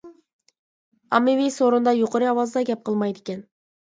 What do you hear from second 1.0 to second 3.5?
ئاممىۋى سورۇندا يۇقىرى ئاۋازدا گەپ قىلمايدىكەن.